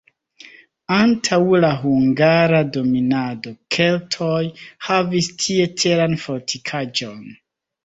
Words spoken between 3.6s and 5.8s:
keltoj havis tie